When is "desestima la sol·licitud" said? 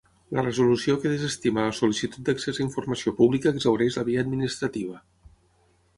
1.11-2.25